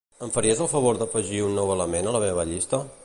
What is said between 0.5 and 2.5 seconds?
el favor d'afegir un nou element a la meva